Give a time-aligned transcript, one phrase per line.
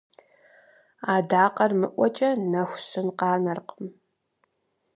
[1.15, 3.87] Адакъэр мыӀуэкӀэ нэху щын къанэркъым.